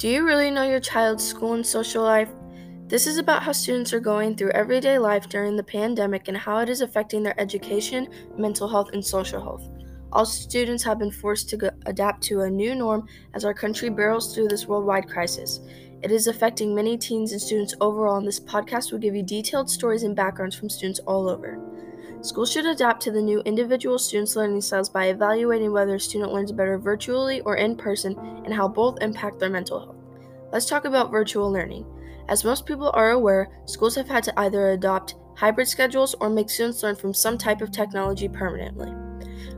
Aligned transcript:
Do 0.00 0.08
you 0.08 0.24
really 0.24 0.50
know 0.50 0.62
your 0.62 0.80
child's 0.80 1.22
school 1.22 1.52
and 1.52 1.66
social 1.66 2.02
life? 2.02 2.30
This 2.86 3.06
is 3.06 3.18
about 3.18 3.42
how 3.42 3.52
students 3.52 3.92
are 3.92 4.00
going 4.00 4.34
through 4.34 4.52
everyday 4.52 4.98
life 4.98 5.28
during 5.28 5.56
the 5.56 5.62
pandemic 5.62 6.26
and 6.26 6.36
how 6.38 6.56
it 6.60 6.70
is 6.70 6.80
affecting 6.80 7.22
their 7.22 7.38
education, 7.38 8.08
mental 8.38 8.66
health, 8.66 8.88
and 8.94 9.04
social 9.04 9.42
health. 9.42 9.68
All 10.10 10.24
students 10.24 10.82
have 10.84 10.98
been 10.98 11.10
forced 11.10 11.50
to 11.50 11.58
go- 11.58 11.70
adapt 11.84 12.22
to 12.22 12.40
a 12.40 12.50
new 12.50 12.74
norm 12.74 13.08
as 13.34 13.44
our 13.44 13.52
country 13.52 13.90
barrels 13.90 14.34
through 14.34 14.48
this 14.48 14.66
worldwide 14.66 15.06
crisis. 15.06 15.60
It 16.02 16.10
is 16.10 16.28
affecting 16.28 16.74
many 16.74 16.96
teens 16.96 17.32
and 17.32 17.42
students 17.42 17.74
overall, 17.82 18.16
and 18.16 18.26
this 18.26 18.40
podcast 18.40 18.92
will 18.92 19.00
give 19.00 19.14
you 19.14 19.22
detailed 19.22 19.68
stories 19.68 20.04
and 20.04 20.16
backgrounds 20.16 20.56
from 20.56 20.70
students 20.70 21.00
all 21.00 21.28
over. 21.28 21.58
Schools 22.22 22.52
should 22.52 22.66
adapt 22.66 23.00
to 23.02 23.10
the 23.10 23.22
new 23.22 23.40
individual 23.40 23.98
students' 23.98 24.36
learning 24.36 24.60
styles 24.60 24.90
by 24.90 25.06
evaluating 25.06 25.72
whether 25.72 25.94
a 25.94 26.00
student 26.00 26.34
learns 26.34 26.52
better 26.52 26.76
virtually 26.76 27.40
or 27.40 27.56
in 27.56 27.74
person 27.74 28.14
and 28.44 28.52
how 28.52 28.68
both 28.68 29.00
impact 29.00 29.38
their 29.38 29.48
mental 29.48 29.80
health. 29.80 29.96
Let's 30.52 30.66
talk 30.66 30.84
about 30.84 31.10
virtual 31.10 31.50
learning. 31.50 31.86
As 32.28 32.44
most 32.44 32.66
people 32.66 32.90
are 32.92 33.12
aware, 33.12 33.48
schools 33.64 33.94
have 33.94 34.08
had 34.08 34.22
to 34.24 34.38
either 34.38 34.70
adopt 34.70 35.14
hybrid 35.34 35.66
schedules 35.66 36.14
or 36.20 36.28
make 36.28 36.50
students 36.50 36.82
learn 36.82 36.94
from 36.94 37.14
some 37.14 37.38
type 37.38 37.62
of 37.62 37.72
technology 37.72 38.28
permanently. 38.28 38.92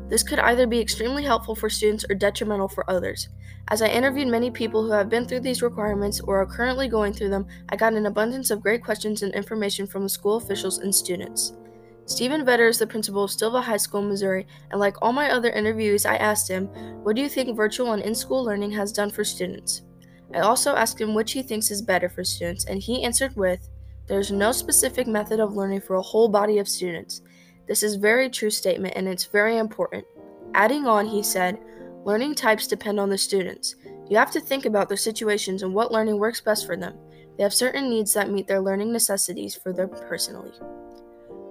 This 0.09 0.23
could 0.23 0.39
either 0.39 0.69
be 0.69 0.79
extremely 0.79 1.25
helpful 1.25 1.57
for 1.57 1.69
students 1.69 2.05
or 2.09 2.15
detrimental 2.15 2.69
for 2.69 2.89
others. 2.89 3.29
As 3.69 3.83
I 3.83 3.89
interviewed 3.89 4.29
many 4.29 4.53
people 4.53 4.85
who 4.85 4.93
have 4.93 5.09
been 5.09 5.27
through 5.27 5.41
these 5.41 5.63
requirements 5.63 6.21
or 6.21 6.41
are 6.41 6.47
currently 6.47 6.87
going 6.87 7.13
through 7.13 7.31
them, 7.31 7.49
I 7.71 7.77
got 7.77 7.95
an 7.95 8.07
abundance 8.07 8.53
of 8.53 8.63
great 8.63 8.85
questions 8.85 9.23
and 9.23 9.35
information 9.35 9.89
from 9.89 10.05
the 10.05 10.09
school 10.09 10.37
officials 10.37 10.79
and 10.79 10.95
students. 10.95 11.55
Stephen 12.07 12.45
Vetter 12.45 12.69
is 12.69 12.79
the 12.79 12.87
principal 12.87 13.25
of 13.25 13.31
Steelville 13.31 13.63
High 13.63 13.77
School, 13.77 14.03
Missouri, 14.03 14.47
and 14.71 14.81
like 14.81 14.97
all 15.01 15.13
my 15.13 15.31
other 15.31 15.53
interviewees, 15.53 16.09
I 16.09 16.17
asked 16.17 16.49
him, 16.49 16.67
What 17.05 17.17
do 17.17 17.23
you 17.23 17.29
think 17.29 17.57
virtual 17.57 17.93
and 17.93 18.03
in 18.03 18.15
school 18.15 18.45
learning 18.45 18.73
has 18.73 18.93
done 18.93 19.11
for 19.11 19.25
students? 19.25 19.83
I 20.35 20.41
also 20.41 20.75
asked 20.75 21.01
him 21.01 21.15
which 21.15 21.33
he 21.33 21.43
thinks 21.43 21.71
is 21.71 21.81
better 21.81 22.09
for 22.09 22.25
students, 22.25 22.65
and 22.65 22.83
he 22.83 23.05
answered 23.05 23.37
with, 23.37 23.69
There's 24.09 24.33
no 24.33 24.51
specific 24.51 25.07
method 25.07 25.39
of 25.39 25.55
learning 25.55 25.83
for 25.83 25.97
a 25.97 26.03
whole 26.03 26.29
body 26.29 26.59
of 26.59 26.69
students. 26.69 27.23
This 27.69 27.83
is 27.83 27.95
very 27.95 28.29
true 28.29 28.51
statement 28.51 28.95
and 28.97 29.07
it's 29.07 29.27
very 29.27 29.59
important. 29.59 30.05
Adding 30.55 30.87
on, 30.87 31.07
he 31.07 31.23
said, 31.23 31.59
Learning 32.05 32.35
types 32.35 32.67
depend 32.67 32.99
on 32.99 33.11
the 33.11 33.19
students. 33.19 33.77
You 34.11 34.17
have 34.17 34.33
to 34.33 34.41
think 34.41 34.67
about 34.67 34.89
their 34.89 34.97
situations 34.97 35.63
and 35.63 35.73
what 35.73 35.93
learning 35.93 36.19
works 36.19 36.41
best 36.41 36.67
for 36.67 36.77
them. 36.77 36.99
They 37.37 37.45
have 37.45 37.55
certain 37.55 37.89
needs 37.89 38.13
that 38.15 38.31
meet 38.31 38.49
their 38.49 38.61
learning 38.61 38.93
necessities 38.93 39.55
for 39.55 39.73
them 39.73 39.89
personally. 39.89 40.53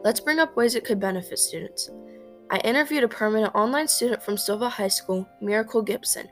Let's 0.03 0.19
bring 0.19 0.39
up 0.39 0.55
ways 0.55 0.73
it 0.75 0.83
could 0.83 0.99
benefit 0.99 1.37
students. 1.37 1.89
I 2.49 2.57
interviewed 2.59 3.03
a 3.03 3.07
permanent 3.07 3.53
online 3.53 3.87
student 3.87 4.23
from 4.23 4.35
Silva 4.35 4.67
High 4.67 4.87
School, 4.87 5.29
Miracle 5.41 5.83
Gibson. 5.83 6.27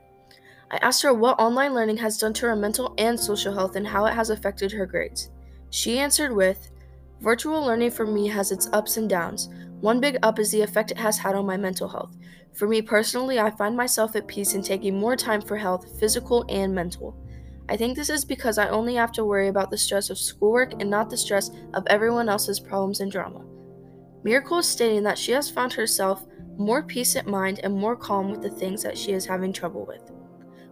I 0.71 0.77
asked 0.77 1.03
her 1.03 1.13
what 1.13 1.39
online 1.39 1.75
learning 1.75 1.97
has 1.97 2.17
done 2.17 2.33
to 2.33 2.47
her 2.47 2.55
mental 2.55 2.95
and 2.97 3.19
social 3.19 3.53
health 3.53 3.75
and 3.75 3.85
how 3.85 4.05
it 4.05 4.13
has 4.15 4.31
affected 4.31 4.71
her 4.71 4.87
grades. 4.87 5.29
She 5.69 5.99
answered 5.99 6.35
with 6.35 6.71
Virtual 7.21 7.63
learning 7.63 7.91
for 7.91 8.07
me 8.07 8.27
has 8.27 8.51
its 8.51 8.69
ups 8.73 8.97
and 8.97 9.09
downs. 9.09 9.49
One 9.81 9.99
big 9.99 10.17
up 10.23 10.39
is 10.39 10.51
the 10.51 10.61
effect 10.61 10.91
it 10.91 10.97
has 10.97 11.17
had 11.17 11.35
on 11.35 11.45
my 11.45 11.57
mental 11.57 11.87
health. 11.87 12.17
For 12.53 12.67
me 12.67 12.81
personally, 12.81 13.39
I 13.39 13.51
find 13.51 13.77
myself 13.77 14.15
at 14.15 14.27
peace 14.27 14.55
in 14.55 14.63
taking 14.63 14.99
more 14.99 15.15
time 15.15 15.41
for 15.41 15.57
health, 15.57 15.99
physical 15.99 16.45
and 16.49 16.73
mental. 16.73 17.15
I 17.67 17.77
think 17.77 17.95
this 17.95 18.09
is 18.09 18.25
because 18.25 18.57
I 18.57 18.69
only 18.69 18.95
have 18.95 19.11
to 19.11 19.25
worry 19.25 19.49
about 19.49 19.69
the 19.69 19.77
stress 19.77 20.09
of 20.09 20.17
schoolwork 20.17 20.73
and 20.81 20.89
not 20.89 21.09
the 21.09 21.17
stress 21.17 21.51
of 21.73 21.85
everyone 21.87 22.29
else's 22.29 22.59
problems 22.59 23.01
and 23.01 23.11
drama. 23.11 23.45
Miracle 24.23 24.59
is 24.59 24.67
stating 24.67 25.03
that 25.03 25.17
she 25.17 25.31
has 25.31 25.49
found 25.49 25.73
herself 25.73 26.25
more 26.57 26.83
peace 26.83 27.15
at 27.15 27.25
mind 27.25 27.61
and 27.63 27.73
more 27.73 27.95
calm 27.95 28.29
with 28.29 28.41
the 28.41 28.49
things 28.49 28.83
that 28.83 28.97
she 28.97 29.13
is 29.13 29.25
having 29.25 29.53
trouble 29.53 29.85
with. 29.85 30.11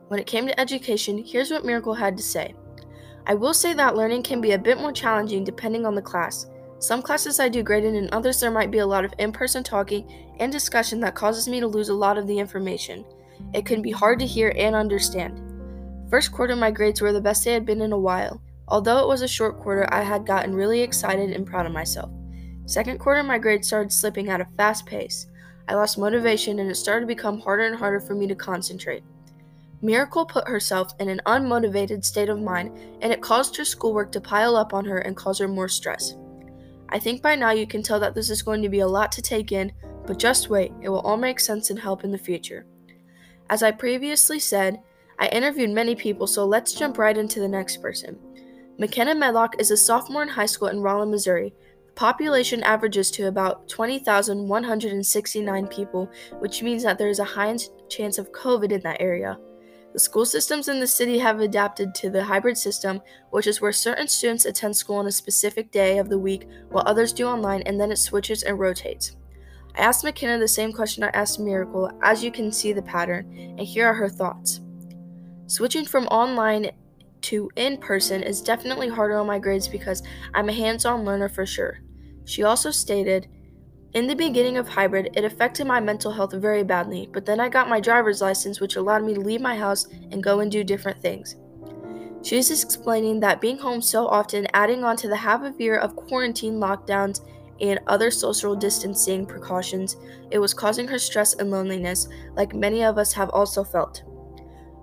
When 0.09 0.20
it 0.20 0.28
came 0.28 0.48
to 0.48 0.59
education, 0.59 1.23
here's 1.23 1.52
what 1.52 1.66
Miracle 1.66 1.94
had 1.94 2.17
to 2.17 2.23
say. 2.23 2.56
I 3.26 3.34
will 3.34 3.54
say 3.54 3.73
that 3.73 3.95
learning 3.95 4.23
can 4.23 4.42
be 4.42 4.52
a 4.52 4.59
bit 4.59 4.78
more 4.78 4.92
challenging 4.92 5.44
depending 5.44 5.86
on 5.86 5.95
the 5.95 6.02
class. 6.02 6.48
Some 6.80 7.02
classes 7.02 7.39
I 7.39 7.49
do 7.49 7.64
great 7.64 7.83
in, 7.83 7.95
and 7.95 8.10
others 8.11 8.39
there 8.39 8.52
might 8.52 8.71
be 8.71 8.77
a 8.80 8.86
lot 8.86 9.04
of 9.04 9.14
in 9.17 9.32
person 9.32 9.64
talking 9.64 10.10
and 10.39 10.52
discussion 10.52 11.00
that 11.02 11.16
causes 11.16 11.48
me 11.48 11.60
to 11.60 11.67
lose 11.67 11.89
a 11.89 11.94
lot 11.94 12.17
of 12.17 12.27
the 12.27 12.38
information. 12.38 13.04
It 13.54 13.66
can 13.66 13.82
be 13.82 13.92
hard 13.92 14.20
to 14.20 14.26
hear 14.26 14.54
and 14.55 14.76
understand. 14.76 15.42
First 16.10 16.32
quarter, 16.32 16.55
my 16.55 16.71
grades 16.71 17.02
were 17.02 17.11
the 17.14 17.21
best 17.21 17.44
they 17.44 17.54
had 17.54 17.66
been 17.66 17.82
in 17.82 17.92
a 17.92 18.00
while. 18.00 18.42
Although 18.67 19.00
it 19.00 19.08
was 19.08 19.21
a 19.21 19.27
short 19.27 19.60
quarter, 19.60 19.88
I 19.94 20.04
had 20.04 20.26
gotten 20.26 20.54
really 20.54 20.82
excited 20.82 21.32
and 21.32 21.48
proud 21.48 21.66
of 21.66 21.71
myself. 21.71 22.11
Second 22.67 23.00
quarter, 23.00 23.23
my 23.23 23.38
grades 23.38 23.66
started 23.66 23.94
slipping 23.94 24.28
at 24.28 24.42
a 24.42 24.48
fast 24.58 24.86
pace. 24.86 25.28
I 25.70 25.76
lost 25.76 25.98
motivation 25.98 26.60
and 26.60 26.70
it 26.70 26.76
started 26.76 27.02
to 27.02 27.08
become 27.08 27.39
harder 27.39 27.64
and 27.64 27.78
harder 27.78 28.02
for 28.02 28.14
me 28.14 28.28
to 28.28 28.36
concentrate. 28.36 29.04
Miracle 29.82 30.26
put 30.26 30.50
herself 30.50 30.92
in 31.00 31.08
an 31.08 31.22
unmotivated 31.26 32.04
state 32.04 32.27
of 32.27 32.42
mind, 32.42 32.77
and 33.02 33.14
it 33.14 33.22
caused 33.22 33.56
her 33.56 33.64
schoolwork 33.64 34.11
to 34.11 34.20
pile 34.20 34.58
up 34.58 34.73
on 34.73 34.83
her 34.83 34.98
and 34.98 35.16
cause 35.16 35.39
her 35.39 35.48
more 35.48 35.70
stress. 35.70 36.16
I 36.89 37.00
think 37.00 37.22
by 37.22 37.36
now 37.36 37.52
you 37.52 37.66
can 37.66 37.83
tell 37.83 38.02
that 38.02 38.14
this 38.14 38.30
is 38.30 38.42
going 38.42 38.61
to 38.64 38.70
be 38.70 38.80
a 38.80 38.88
lot 38.88 39.14
to 39.14 39.22
take 39.22 39.54
in, 39.54 39.72
but 40.06 40.20
just 40.20 40.50
wait, 40.50 40.73
it 40.82 40.89
will 40.89 41.02
all 41.02 41.17
make 41.17 41.39
sense 41.39 41.70
and 41.70 41.80
help 41.80 42.04
in 42.04 42.11
the 42.11 42.17
future. 42.17 42.66
As 43.50 43.64
I 43.64 43.72
previously 43.72 44.39
said, 44.39 44.82
I 45.20 45.27
interviewed 45.30 45.70
many 45.70 45.95
people, 45.95 46.27
so 46.27 46.45
let's 46.45 46.73
jump 46.73 46.98
right 46.98 47.17
into 47.17 47.39
the 47.39 47.48
next 47.48 47.82
person. 47.82 48.20
McKenna 48.77 49.16
Medlock 49.16 49.56
is 49.58 49.72
a 49.72 49.77
sophomore 49.77 50.23
in 50.23 50.30
high 50.30 50.45
school 50.45 50.67
in 50.67 50.82
Rolla, 50.82 51.06
Missouri 51.06 51.54
population 51.97 52.61
averages 52.61 53.09
to 53.09 53.27
about 53.27 53.67
20,169 53.67 55.67
people, 55.67 56.08
which 56.39 56.61
means 56.61 56.83
that 56.83 56.99
there 56.99 57.09
is 57.09 57.17
a 57.17 57.23
high 57.23 57.58
chance 57.89 58.19
of 58.19 58.31
COVID 58.31 58.71
in 58.71 58.81
that 58.81 59.02
area. 59.02 59.39
The 59.93 59.99
school 59.99 60.25
systems 60.25 60.67
in 60.67 60.80
the 60.80 60.85
city 60.85 61.17
have 61.17 61.39
adapted 61.39 61.95
to 61.95 62.11
the 62.11 62.23
hybrid 62.23 62.55
system, 62.55 63.02
which 63.31 63.47
is 63.47 63.61
where 63.61 63.71
certain 63.71 64.08
students 64.08 64.45
attend 64.45 64.77
school 64.77 64.97
on 64.97 65.08
a 65.08 65.11
specific 65.11 65.71
day 65.71 65.97
of 65.97 66.08
the 66.08 66.19
week 66.19 66.47
while 66.69 66.83
others 66.85 67.11
do 67.11 67.25
online, 67.25 67.63
and 67.63 67.81
then 67.81 67.91
it 67.91 67.97
switches 67.97 68.43
and 68.43 68.59
rotates. 68.59 69.15
I 69.75 69.81
asked 69.81 70.03
McKenna 70.03 70.37
the 70.37 70.47
same 70.47 70.71
question 70.71 71.03
I 71.03 71.09
asked 71.15 71.39
Miracle, 71.39 71.89
as 72.03 72.23
you 72.23 72.31
can 72.31 72.52
see 72.52 72.73
the 72.73 72.83
pattern, 72.83 73.55
and 73.58 73.61
here 73.61 73.87
are 73.87 73.95
her 73.95 74.09
thoughts. 74.09 74.61
Switching 75.47 75.85
from 75.85 76.05
online 76.08 76.69
to 77.21 77.49
in 77.55 77.77
person 77.77 78.21
is 78.21 78.39
definitely 78.39 78.87
harder 78.87 79.17
on 79.17 79.25
my 79.25 79.39
grades 79.39 79.67
because 79.67 80.03
I'm 80.35 80.49
a 80.49 80.53
hands 80.53 80.85
on 80.85 81.03
learner 81.03 81.29
for 81.29 81.47
sure. 81.47 81.79
She 82.27 82.43
also 82.43 82.71
stated, 82.71 83.27
in 83.93 84.05
the 84.05 84.15
beginning 84.15 84.58
of 84.58 84.67
hybrid, 84.67 85.11
it 85.14 85.23
affected 85.23 85.65
my 85.65 85.80
mental 85.80 86.11
health 86.11 86.33
very 86.33 86.61
badly, 86.61 87.10
but 87.14 87.26
then 87.26 87.39
I 87.39 87.48
got 87.48 87.70
my 87.70 87.80
driver's 87.80 88.21
license, 88.21 88.60
which 88.60 88.76
allowed 88.76 89.05
me 89.05 89.14
to 89.14 89.21
leave 89.21 89.39
my 89.39 89.55
house 89.55 89.88
and 90.11 90.21
go 90.21 90.42
and 90.42 90.52
do 90.52 90.61
different 90.61 91.02
things. 91.02 91.38
She 92.23 92.38
is 92.38 92.52
explaining 92.52 93.21
that 93.21 93.39
being 93.39 93.58
home 93.58 93.82
so 93.82 94.08
often, 94.08 94.45
adding 94.54 94.83
on 94.83 94.98
to 94.98 95.08
the 95.08 95.15
half 95.15 95.42
a 95.42 95.54
year 95.58 95.77
of 95.77 95.95
quarantine 95.95 96.55
lockdowns 96.55 97.21
and 97.61 97.80
other 97.88 98.11
social 98.11 98.58
distancing 98.58 99.26
precautions, 99.26 99.95
it 100.30 100.39
was 100.39 100.54
causing 100.54 100.88
her 100.89 100.99
stress 100.99 101.33
and 101.36 101.49
loneliness, 101.49 102.09
like 102.36 102.54
many 102.54 102.83
of 102.83 102.98
us 102.98 103.14
have 103.14 103.30
also 103.30 103.64
felt. 103.64 104.04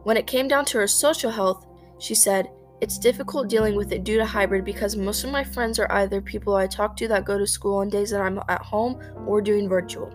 When 0.05 0.17
it 0.17 0.27
came 0.27 0.49
down 0.49 0.65
to 0.67 0.79
her 0.79 0.87
social 0.87 1.31
health, 1.31 1.67
she 1.99 2.15
said, 2.15 2.49
it's 2.81 2.99
difficult 2.99 3.49
dealing 3.49 3.77
with 3.77 3.93
it 3.93 4.05
due 4.05 4.19
to 4.19 4.27
hybrid 4.27 4.65
because 4.65 4.97
most 4.97 5.25
of 5.25 5.31
my 5.31 5.45
friends 5.45 5.79
are 5.79 5.91
either 5.93 6.21
people 6.21 6.55
I 6.55 6.67
talk 6.67 6.97
to 6.97 7.09
that 7.09 7.25
go 7.25 7.39
to 7.39 7.47
school 7.47 7.77
on 7.77 7.89
days 7.89 8.11
that 8.11 8.21
I'm 8.21 8.41
at 8.49 8.63
home 8.63 9.01
or 9.27 9.41
doing 9.41 9.69
virtual. 9.69 10.13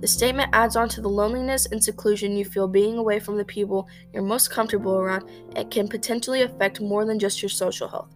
The 0.00 0.06
statement 0.06 0.50
adds 0.54 0.76
on 0.76 0.88
to 0.90 1.02
the 1.02 1.08
loneliness 1.08 1.66
and 1.66 1.82
seclusion 1.82 2.36
you 2.36 2.46
feel 2.46 2.66
being 2.66 2.96
away 2.96 3.20
from 3.20 3.36
the 3.36 3.44
people 3.44 3.86
you're 4.14 4.22
most 4.22 4.50
comfortable 4.50 4.96
around 4.96 5.28
and 5.56 5.70
can 5.70 5.88
potentially 5.88 6.42
affect 6.42 6.80
more 6.80 7.04
than 7.04 7.18
just 7.18 7.42
your 7.42 7.50
social 7.50 7.86
health. 7.86 8.08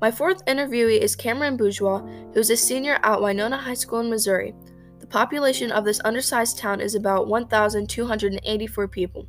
My 0.00 0.10
fourth 0.10 0.44
interviewee 0.44 0.98
is 0.98 1.16
Cameron 1.16 1.56
Bourgeois, 1.56 2.00
who 2.00 2.38
is 2.38 2.50
a 2.50 2.56
senior 2.56 3.00
at 3.02 3.20
Winona 3.20 3.56
High 3.56 3.74
School 3.74 4.00
in 4.00 4.10
Missouri. 4.10 4.54
The 5.00 5.06
population 5.06 5.72
of 5.72 5.84
this 5.84 6.00
undersized 6.04 6.58
town 6.58 6.80
is 6.80 6.94
about 6.94 7.26
1,284 7.26 8.88
people. 8.88 9.26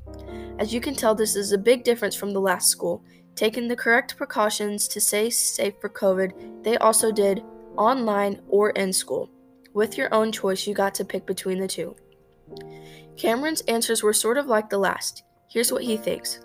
As 0.59 0.73
you 0.73 0.79
can 0.79 0.93
tell, 0.93 1.15
this 1.15 1.35
is 1.35 1.51
a 1.51 1.57
big 1.57 1.83
difference 1.83 2.15
from 2.15 2.31
the 2.31 2.41
last 2.41 2.69
school. 2.69 3.03
Taking 3.35 3.67
the 3.67 3.75
correct 3.75 4.15
precautions 4.15 4.87
to 4.87 5.01
stay 5.01 5.29
safe 5.29 5.73
for 5.81 5.89
COVID, 5.89 6.63
they 6.63 6.77
also 6.77 7.11
did 7.11 7.43
online 7.75 8.41
or 8.47 8.69
in 8.71 8.93
school. 8.93 9.29
With 9.73 9.97
your 9.97 10.13
own 10.13 10.31
choice, 10.31 10.65
you 10.65 10.73
got 10.73 10.95
to 10.95 11.05
pick 11.05 11.25
between 11.25 11.59
the 11.59 11.67
two. 11.67 11.97
Cameron's 13.17 13.61
answers 13.61 14.01
were 14.01 14.13
sort 14.13 14.37
of 14.37 14.47
like 14.47 14.69
the 14.69 14.77
last. 14.77 15.23
Here's 15.49 15.71
what 15.71 15.83
he 15.83 15.97
thinks 15.97 16.39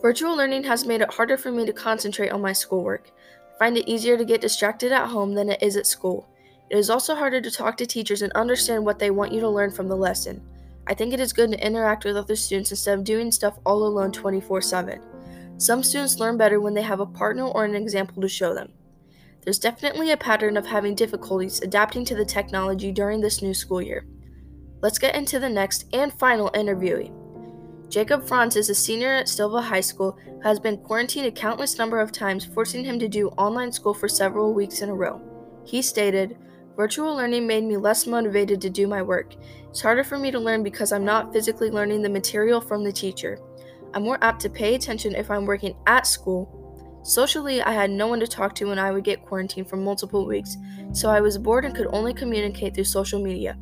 Virtual 0.00 0.36
learning 0.36 0.62
has 0.62 0.86
made 0.86 1.00
it 1.00 1.12
harder 1.12 1.36
for 1.36 1.50
me 1.50 1.66
to 1.66 1.72
concentrate 1.72 2.30
on 2.30 2.40
my 2.40 2.52
schoolwork. 2.52 3.10
I 3.54 3.58
find 3.58 3.76
it 3.76 3.88
easier 3.88 4.16
to 4.16 4.24
get 4.24 4.40
distracted 4.40 4.92
at 4.92 5.08
home 5.08 5.34
than 5.34 5.50
it 5.50 5.60
is 5.60 5.76
at 5.76 5.86
school. 5.88 6.28
It 6.70 6.78
is 6.78 6.88
also 6.88 7.16
harder 7.16 7.40
to 7.40 7.50
talk 7.50 7.76
to 7.78 7.86
teachers 7.86 8.22
and 8.22 8.30
understand 8.34 8.84
what 8.84 9.00
they 9.00 9.10
want 9.10 9.32
you 9.32 9.40
to 9.40 9.48
learn 9.48 9.72
from 9.72 9.88
the 9.88 9.96
lesson. 9.96 10.40
I 10.86 10.94
think 10.94 11.12
it 11.12 11.20
is 11.20 11.32
good 11.32 11.50
to 11.50 11.66
interact 11.66 12.04
with 12.04 12.16
other 12.16 12.36
students 12.36 12.70
instead 12.70 12.96
of 12.96 13.04
doing 13.04 13.32
stuff 13.32 13.58
all 13.66 13.84
alone 13.84 14.12
24 14.12 14.60
7. 14.60 15.00
Some 15.58 15.82
students 15.82 16.18
learn 16.18 16.36
better 16.36 16.60
when 16.60 16.74
they 16.74 16.82
have 16.82 17.00
a 17.00 17.06
partner 17.06 17.44
or 17.44 17.64
an 17.64 17.74
example 17.74 18.22
to 18.22 18.28
show 18.28 18.54
them. 18.54 18.72
There's 19.42 19.58
definitely 19.58 20.12
a 20.12 20.16
pattern 20.16 20.56
of 20.56 20.66
having 20.66 20.94
difficulties 20.94 21.60
adapting 21.60 22.04
to 22.06 22.14
the 22.14 22.24
technology 22.24 22.92
during 22.92 23.20
this 23.20 23.42
new 23.42 23.52
school 23.54 23.82
year. 23.82 24.06
Let's 24.80 24.98
get 24.98 25.16
into 25.16 25.40
the 25.40 25.48
next 25.48 25.86
and 25.92 26.12
final 26.12 26.50
interviewee. 26.50 27.12
Jacob 27.88 28.28
Franz 28.28 28.54
is 28.54 28.70
a 28.70 28.74
senior 28.74 29.14
at 29.14 29.26
Steelville 29.26 29.64
High 29.64 29.80
School 29.80 30.16
who 30.24 30.40
has 30.42 30.60
been 30.60 30.76
quarantined 30.76 31.26
a 31.26 31.32
countless 31.32 31.78
number 31.78 31.98
of 31.98 32.12
times, 32.12 32.44
forcing 32.44 32.84
him 32.84 32.98
to 32.98 33.08
do 33.08 33.28
online 33.30 33.72
school 33.72 33.94
for 33.94 34.08
several 34.08 34.52
weeks 34.52 34.82
in 34.82 34.90
a 34.90 34.94
row. 34.94 35.20
He 35.64 35.82
stated, 35.82 36.36
Virtual 36.76 37.16
learning 37.16 37.46
made 37.46 37.64
me 37.64 37.76
less 37.76 38.06
motivated 38.06 38.60
to 38.60 38.70
do 38.70 38.86
my 38.86 39.02
work. 39.02 39.34
It's 39.70 39.80
harder 39.80 40.04
for 40.04 40.16
me 40.18 40.30
to 40.30 40.38
learn 40.38 40.62
because 40.62 40.92
I'm 40.92 41.04
not 41.04 41.32
physically 41.32 41.70
learning 41.70 42.02
the 42.02 42.08
material 42.08 42.60
from 42.60 42.84
the 42.84 42.92
teacher. 42.92 43.40
I'm 43.94 44.02
more 44.02 44.18
apt 44.22 44.40
to 44.42 44.50
pay 44.50 44.74
attention 44.74 45.14
if 45.14 45.30
I'm 45.30 45.46
working 45.46 45.74
at 45.86 46.06
school. 46.06 46.54
Socially, 47.02 47.62
I 47.62 47.72
had 47.72 47.90
no 47.90 48.06
one 48.06 48.20
to 48.20 48.26
talk 48.26 48.54
to 48.56 48.66
when 48.66 48.78
I 48.78 48.90
would 48.90 49.04
get 49.04 49.24
quarantined 49.24 49.68
for 49.68 49.76
multiple 49.76 50.26
weeks, 50.26 50.56
so 50.92 51.08
I 51.08 51.20
was 51.20 51.38
bored 51.38 51.64
and 51.64 51.74
could 51.74 51.88
only 51.92 52.12
communicate 52.12 52.74
through 52.74 52.84
social 52.84 53.20
media. 53.20 53.56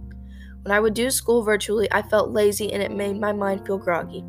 When 0.63 0.73
I 0.73 0.81
would 0.81 0.95
do 0.95 1.11
school 1.11 1.43
virtually, 1.45 1.87
I 1.93 2.03
felt 2.03 2.31
lazy 2.31 2.73
and 2.73 2.83
it 2.83 2.91
made 2.91 3.21
my 3.21 3.33
mind 3.33 3.65
feel 3.65 3.79
groggy. 3.79 4.25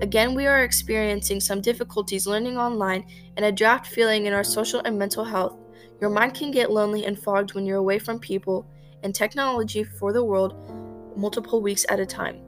Again, 0.00 0.34
we 0.34 0.46
are 0.46 0.64
experiencing 0.64 1.40
some 1.40 1.60
difficulties 1.60 2.26
learning 2.26 2.58
online 2.58 3.04
and 3.36 3.46
a 3.46 3.52
draft 3.52 3.86
feeling 3.86 4.26
in 4.26 4.32
our 4.32 4.44
social 4.44 4.80
and 4.84 4.98
mental 4.98 5.24
health. 5.24 5.56
Your 6.00 6.10
mind 6.10 6.34
can 6.34 6.50
get 6.50 6.72
lonely 6.72 7.04
and 7.04 7.18
fogged 7.18 7.54
when 7.54 7.64
you're 7.64 7.78
away 7.78 7.98
from 7.98 8.18
people 8.18 8.66
and 9.04 9.14
technology 9.14 9.84
for 9.84 10.12
the 10.12 10.24
world 10.24 10.54
multiple 11.16 11.60
weeks 11.60 11.86
at 11.88 12.00
a 12.00 12.06
time. 12.06 12.40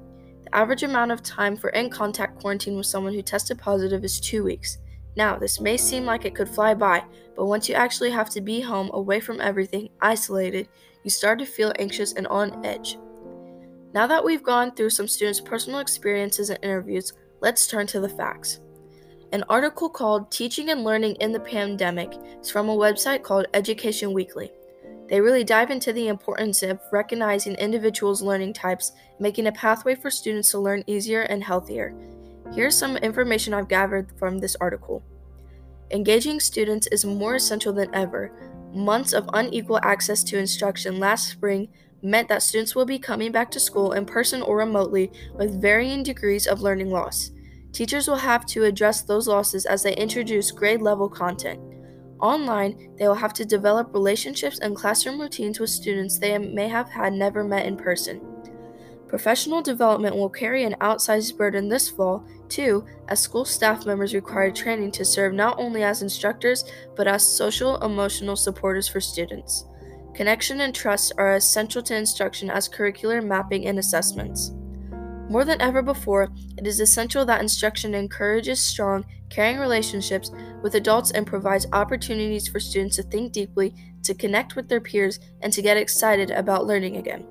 Average 0.52 0.82
amount 0.82 1.12
of 1.12 1.22
time 1.22 1.56
for 1.56 1.70
in 1.70 1.90
contact 1.90 2.40
quarantine 2.40 2.76
with 2.76 2.86
someone 2.86 3.14
who 3.14 3.22
tested 3.22 3.58
positive 3.58 4.04
is 4.04 4.18
two 4.18 4.42
weeks. 4.42 4.78
Now, 5.16 5.38
this 5.38 5.60
may 5.60 5.76
seem 5.76 6.04
like 6.04 6.24
it 6.24 6.34
could 6.34 6.48
fly 6.48 6.74
by, 6.74 7.04
but 7.36 7.46
once 7.46 7.68
you 7.68 7.74
actually 7.74 8.10
have 8.10 8.30
to 8.30 8.40
be 8.40 8.60
home, 8.60 8.90
away 8.92 9.20
from 9.20 9.40
everything, 9.40 9.90
isolated, 10.00 10.68
you 11.04 11.10
start 11.10 11.38
to 11.38 11.46
feel 11.46 11.72
anxious 11.78 12.14
and 12.14 12.26
on 12.26 12.64
edge. 12.64 12.98
Now 13.92 14.06
that 14.06 14.24
we've 14.24 14.42
gone 14.42 14.74
through 14.74 14.90
some 14.90 15.08
students' 15.08 15.40
personal 15.40 15.80
experiences 15.80 16.50
and 16.50 16.58
interviews, 16.62 17.12
let's 17.40 17.66
turn 17.66 17.86
to 17.88 18.00
the 18.00 18.08
facts. 18.08 18.60
An 19.32 19.44
article 19.48 19.88
called 19.88 20.32
Teaching 20.32 20.70
and 20.70 20.82
Learning 20.82 21.14
in 21.16 21.30
the 21.30 21.40
Pandemic 21.40 22.12
is 22.40 22.50
from 22.50 22.68
a 22.68 22.76
website 22.76 23.22
called 23.22 23.46
Education 23.54 24.12
Weekly. 24.12 24.50
They 25.10 25.20
really 25.20 25.42
dive 25.42 25.72
into 25.72 25.92
the 25.92 26.06
importance 26.06 26.62
of 26.62 26.78
recognizing 26.92 27.56
individuals' 27.56 28.22
learning 28.22 28.52
types, 28.52 28.92
making 29.18 29.48
a 29.48 29.52
pathway 29.52 29.96
for 29.96 30.08
students 30.08 30.52
to 30.52 30.60
learn 30.60 30.84
easier 30.86 31.22
and 31.22 31.42
healthier. 31.42 31.92
Here's 32.54 32.78
some 32.78 32.96
information 32.96 33.52
I've 33.52 33.68
gathered 33.68 34.12
from 34.18 34.38
this 34.38 34.56
article. 34.60 35.02
Engaging 35.90 36.38
students 36.38 36.86
is 36.92 37.04
more 37.04 37.34
essential 37.34 37.72
than 37.72 37.92
ever. 37.92 38.30
Months 38.72 39.12
of 39.12 39.28
unequal 39.32 39.80
access 39.82 40.22
to 40.24 40.38
instruction 40.38 41.00
last 41.00 41.28
spring 41.28 41.68
meant 42.02 42.28
that 42.28 42.42
students 42.42 42.76
will 42.76 42.86
be 42.86 42.98
coming 42.98 43.32
back 43.32 43.50
to 43.50 43.60
school 43.60 43.92
in 43.92 44.06
person 44.06 44.42
or 44.42 44.58
remotely 44.58 45.10
with 45.34 45.60
varying 45.60 46.04
degrees 46.04 46.46
of 46.46 46.62
learning 46.62 46.90
loss. 46.90 47.32
Teachers 47.72 48.06
will 48.06 48.16
have 48.16 48.46
to 48.46 48.64
address 48.64 49.02
those 49.02 49.26
losses 49.26 49.66
as 49.66 49.82
they 49.82 49.94
introduce 49.96 50.52
grade 50.52 50.80
level 50.80 51.08
content. 51.08 51.60
Online, 52.20 52.94
they 52.98 53.08
will 53.08 53.14
have 53.14 53.32
to 53.34 53.44
develop 53.44 53.92
relationships 53.94 54.58
and 54.58 54.76
classroom 54.76 55.20
routines 55.20 55.58
with 55.58 55.70
students 55.70 56.18
they 56.18 56.36
may 56.38 56.68
have 56.68 56.88
had 56.90 57.12
never 57.12 57.42
met 57.42 57.66
in 57.66 57.76
person. 57.76 58.20
Professional 59.08 59.60
development 59.60 60.14
will 60.14 60.28
carry 60.28 60.62
an 60.64 60.76
outsized 60.80 61.36
burden 61.36 61.68
this 61.68 61.88
fall, 61.88 62.24
too, 62.48 62.84
as 63.08 63.18
school 63.18 63.44
staff 63.44 63.84
members 63.84 64.14
require 64.14 64.50
training 64.50 64.92
to 64.92 65.04
serve 65.04 65.32
not 65.32 65.58
only 65.58 65.82
as 65.82 66.02
instructors 66.02 66.64
but 66.94 67.08
as 67.08 67.26
social 67.26 67.76
emotional 67.82 68.36
supporters 68.36 68.86
for 68.86 69.00
students. 69.00 69.64
Connection 70.14 70.60
and 70.60 70.74
trust 70.74 71.12
are 71.18 71.34
essential 71.34 71.82
to 71.82 71.96
instruction 71.96 72.50
as 72.50 72.68
curricular 72.68 73.24
mapping 73.24 73.66
and 73.66 73.78
assessments. 73.78 74.52
More 75.28 75.44
than 75.44 75.60
ever 75.60 75.82
before, 75.82 76.28
it 76.58 76.66
is 76.66 76.80
essential 76.80 77.24
that 77.24 77.40
instruction 77.40 77.94
encourages 77.94 78.60
strong, 78.60 79.04
caring 79.30 79.58
relationships 79.58 80.30
with 80.62 80.74
adults 80.74 81.12
and 81.12 81.26
provides 81.26 81.66
opportunities 81.72 82.48
for 82.48 82.60
students 82.60 82.96
to 82.96 83.02
think 83.04 83.32
deeply, 83.32 83.74
to 84.02 84.14
connect 84.14 84.56
with 84.56 84.68
their 84.68 84.80
peers, 84.80 85.20
and 85.40 85.52
to 85.52 85.62
get 85.62 85.76
excited 85.76 86.30
about 86.30 86.66
learning 86.66 86.96
again. 86.96 87.24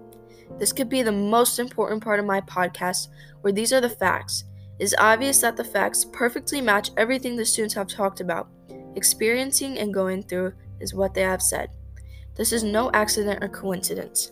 This 0.58 0.74
could 0.74 0.90
be 0.90 1.04
the 1.04 1.12
most 1.12 1.60
important 1.60 2.04
part 2.04 2.20
of 2.20 2.26
my 2.26 2.42
podcast, 2.42 3.10
where 3.42 3.54
these 3.54 3.72
are 3.72 3.82
the 3.82 3.90
facts. 3.90 4.46
It 4.80 4.84
is 4.84 4.96
obvious 4.98 5.42
that 5.42 5.58
the 5.58 5.64
facts 5.64 6.06
perfectly 6.06 6.62
match 6.62 6.92
everything 6.98 7.36
the 7.36 7.46
students 7.46 7.76
have 7.76 7.88
talked 7.88 8.22
about. 8.22 8.50
Experiencing 8.96 9.78
and 9.78 9.94
going 9.94 10.24
through 10.24 10.54
is 10.80 10.94
what 10.94 11.14
they 11.14 11.22
have 11.22 11.42
said. 11.42 11.70
This 12.36 12.54
is 12.54 12.64
no 12.64 12.90
accident 12.94 13.44
or 13.44 13.50
coincidence. 13.50 14.32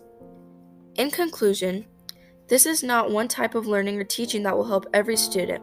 In 0.96 1.12
conclusion, 1.12 1.86
this 2.48 2.66
is 2.66 2.82
not 2.82 3.12
one 3.12 3.28
type 3.28 3.56
of 3.56 3.68
learning 3.68 4.00
or 4.00 4.06
teaching 4.06 4.44
that 4.44 4.56
will 4.56 4.66
help 4.66 4.86
every 4.94 5.18
student. 5.18 5.62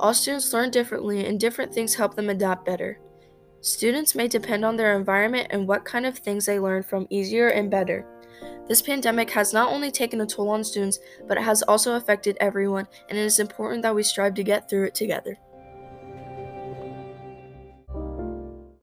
All 0.00 0.14
students 0.14 0.54
learn 0.54 0.70
differently, 0.70 1.26
and 1.26 1.38
different 1.38 1.74
things 1.74 1.94
help 1.94 2.16
them 2.16 2.30
adapt 2.30 2.64
better. 2.64 2.98
Students 3.60 4.14
may 4.14 4.28
depend 4.28 4.64
on 4.64 4.76
their 4.76 4.96
environment 4.96 5.48
and 5.50 5.68
what 5.68 5.84
kind 5.84 6.06
of 6.06 6.16
things 6.16 6.46
they 6.46 6.58
learn 6.58 6.82
from 6.82 7.06
easier 7.10 7.48
and 7.48 7.70
better. 7.70 8.06
This 8.66 8.80
pandemic 8.80 9.28
has 9.32 9.52
not 9.52 9.70
only 9.70 9.90
taken 9.90 10.22
a 10.22 10.26
toll 10.26 10.48
on 10.48 10.64
students, 10.64 11.00
but 11.28 11.36
it 11.36 11.42
has 11.42 11.60
also 11.64 11.96
affected 11.96 12.38
everyone, 12.40 12.88
and 13.10 13.18
it 13.18 13.22
is 13.26 13.40
important 13.40 13.82
that 13.82 13.94
we 13.94 14.02
strive 14.02 14.32
to 14.36 14.42
get 14.42 14.70
through 14.70 14.86
it 14.86 14.94
together. 14.94 15.38